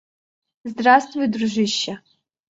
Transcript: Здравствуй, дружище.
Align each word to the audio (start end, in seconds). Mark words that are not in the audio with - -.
Здравствуй, 0.63 1.27
дружище. 1.27 1.93